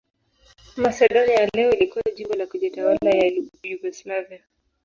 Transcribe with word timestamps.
Masedonia 0.77 1.35
ya 1.41 1.49
leo 1.55 1.73
ilikuwa 1.73 2.03
jimbo 2.15 2.33
la 2.33 2.47
kujitawala 2.47 2.99
la 3.11 3.31
Yugoslavia. 3.63 4.43